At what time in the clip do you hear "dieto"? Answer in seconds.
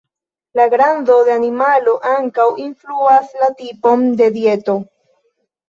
4.41-4.81